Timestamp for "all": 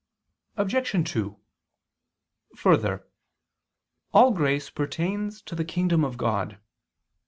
4.11-4.31